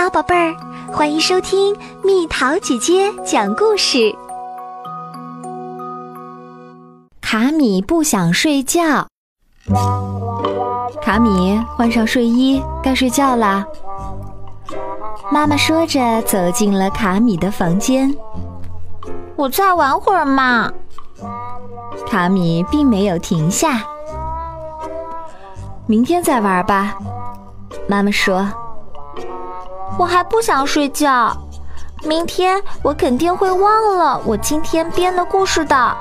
[0.00, 0.54] 好，宝贝儿，
[0.92, 4.14] 欢迎收听蜜桃姐姐讲故事。
[7.20, 9.08] 卡米不想睡觉。
[11.02, 13.66] 卡米，换上睡衣，该睡觉啦。
[15.32, 18.14] 妈妈说着，走进了卡米的房间。
[19.34, 20.72] 我再玩会儿嘛。
[22.06, 23.82] 卡米并没有停下。
[25.88, 26.96] 明天再玩吧。
[27.88, 28.48] 妈妈说。
[29.96, 31.36] 我还不想睡觉，
[32.04, 35.96] 明天我肯定会忘了我今天编的故事的。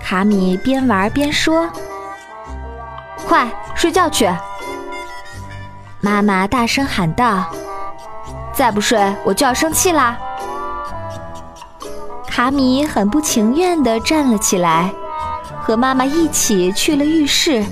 [0.00, 1.68] 卡米边玩边说
[3.26, 4.30] ：“快睡觉去！”
[6.00, 7.44] 妈妈大声喊道
[8.54, 10.16] ：“再不睡，我就要生气啦！”
[12.26, 14.90] 卡米很不情愿地站了起来，
[15.60, 17.64] 和妈妈一起去了浴室，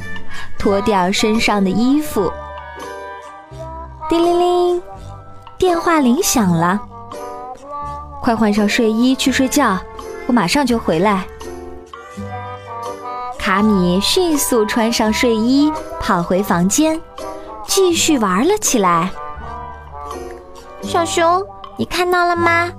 [0.59, 2.31] 脱掉身上的衣服。
[4.09, 4.83] 叮铃铃，
[5.59, 6.81] 电话铃响了。
[8.21, 9.77] 快换上睡衣去睡觉，
[10.29, 11.27] 我马上就回来。
[13.37, 17.01] 卡米迅速穿上睡衣，跑回房间，
[17.67, 19.11] 继续玩了起来。
[20.83, 21.45] 小熊，
[21.77, 22.71] 你看到了吗？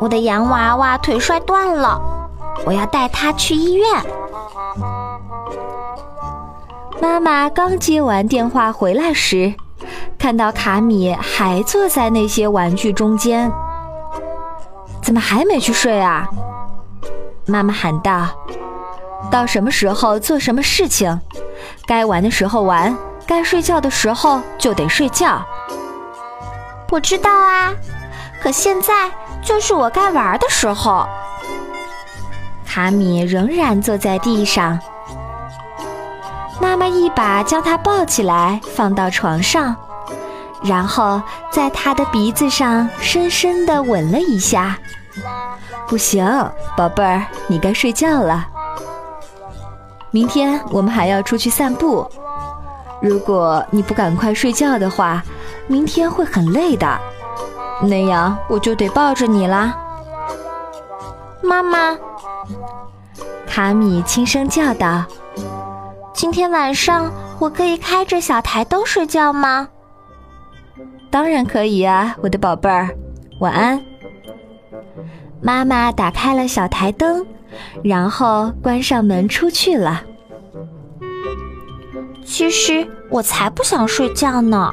[0.00, 2.00] 我的洋娃娃腿摔断了，
[2.64, 3.86] 我要带它去医院。
[7.00, 9.52] 妈妈刚接完电话回来时。
[10.20, 13.50] 看到卡米还坐在那些玩具中间，
[15.02, 16.28] 怎么还没去睡啊？
[17.46, 18.28] 妈妈喊道
[19.32, 21.18] ：“到什么时候做什么事情，
[21.86, 22.94] 该玩的时候玩，
[23.26, 25.42] 该睡觉的时候就得睡觉。”
[26.92, 27.72] 我知道啊，
[28.42, 29.10] 可现在
[29.42, 31.08] 就是我该玩的时候。
[32.66, 34.78] 卡米仍然坐在地上，
[36.60, 39.74] 妈妈一把将他抱起来，放到床上。
[40.62, 44.78] 然后在他的鼻子上深深地吻了一下。
[45.86, 46.24] 不行，
[46.76, 48.46] 宝贝儿，你该睡觉了。
[50.10, 52.08] 明天我们还要出去散步。
[53.00, 55.22] 如果你不赶快睡觉的话，
[55.66, 56.98] 明天会很累的。
[57.82, 59.74] 那样我就得抱着你啦。
[61.42, 61.96] 妈妈，
[63.46, 65.04] 卡米轻声叫道
[66.12, 69.68] ：“今天晚上我可以开着小台灯睡觉吗？”
[71.10, 72.90] 当然可以呀，我的宝贝儿，
[73.40, 73.82] 晚安。
[75.42, 77.26] 妈妈打开了小台灯，
[77.82, 80.02] 然后关上门出去了。
[82.24, 84.70] 其实我才不想睡觉呢。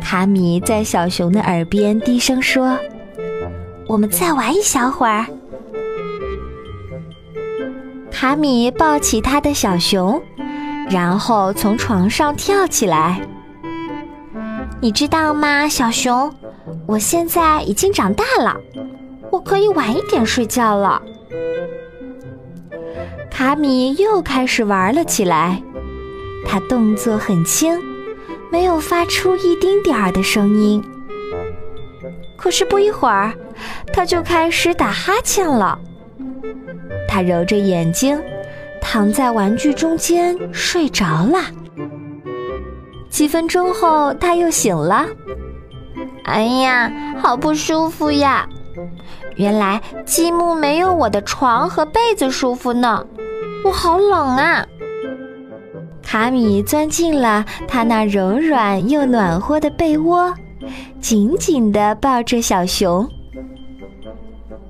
[0.00, 2.76] 卡米在小熊的耳边低声说
[3.86, 5.26] ：“我们再玩一小会儿。”
[8.10, 10.20] 卡米抱起他的小熊，
[10.90, 13.20] 然后从床上跳起来。
[14.82, 16.34] 你知道吗，小熊？
[16.86, 18.56] 我现在已经长大了，
[19.30, 21.02] 我可以晚一点睡觉了。
[23.30, 25.62] 卡米又开始玩了起来，
[26.46, 27.78] 他动作很轻，
[28.50, 30.82] 没有发出一丁点儿的声音。
[32.36, 33.34] 可是不一会儿，
[33.92, 35.78] 他就开始打哈欠了。
[37.06, 38.18] 他揉着眼睛，
[38.80, 41.38] 躺在玩具中间睡着了。
[43.10, 45.06] 几分钟后，他又醒了。
[46.24, 46.90] 哎呀，
[47.20, 48.48] 好不舒服呀！
[49.36, 53.04] 原来积木没有我的床和被子舒服呢，
[53.64, 54.64] 我好冷啊！
[56.02, 60.34] 卡米钻进了他那柔软又暖和的被窝，
[61.00, 63.08] 紧紧地抱着小熊。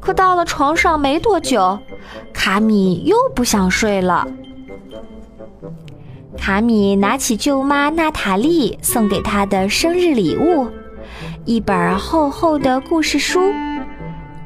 [0.00, 1.78] 可到了床上没多久，
[2.32, 4.26] 卡米又不想睡了。
[6.36, 10.68] 卡米拿起舅妈娜塔莉送给他的生日礼物——
[11.44, 13.52] 一本厚厚的故事书，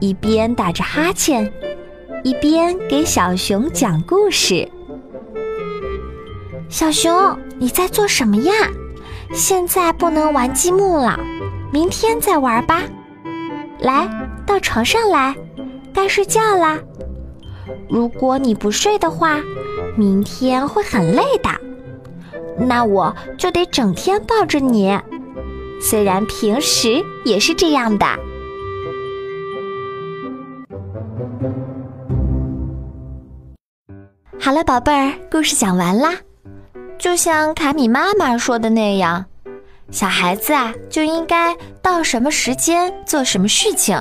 [0.00, 1.52] 一边打着哈欠，
[2.22, 4.68] 一边给小熊讲故事。
[6.68, 8.52] 小熊，你在做什么呀？
[9.32, 11.18] 现在不能玩积木了，
[11.72, 12.82] 明天再玩吧。
[13.78, 14.08] 来
[14.46, 15.34] 到床上来，
[15.92, 16.78] 该睡觉啦。
[17.88, 19.40] 如果你不睡的话，
[19.96, 21.50] 明天会很累的。
[22.58, 24.98] 那我就得整天抱着你，
[25.80, 28.06] 虽然平时也是这样的。
[34.38, 36.12] 好了，宝贝儿，故事讲完啦。
[36.98, 39.24] 就像卡米妈妈说的那样，
[39.90, 44.00] 小孩子啊就应该到什么时间做什么事情。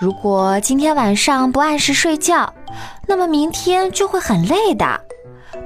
[0.00, 2.52] 如果今天晚上不按时睡觉，
[3.06, 5.00] 那么明天就会很累的。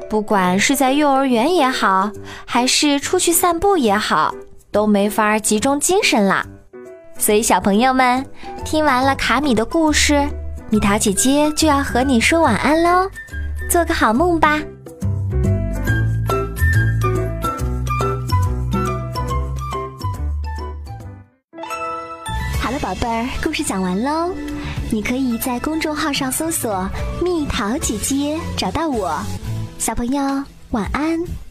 [0.09, 2.11] 不管是在幼儿园也好，
[2.47, 4.35] 还是出去散步也好，
[4.71, 6.47] 都没法集中精神了。
[7.19, 8.25] 所以，小朋友们
[8.65, 10.29] 听完了卡米的故事，
[10.71, 13.09] 蜜桃姐姐就要和你说晚安喽，
[13.71, 14.61] 做个好梦吧。
[22.61, 24.31] 好了，宝贝儿，故事讲完喽。
[24.93, 26.89] 你可以在公众号上搜索
[27.21, 29.19] “蜜桃姐姐”，找到我。
[29.87, 30.21] 小朋友，
[30.73, 31.46] 晚安。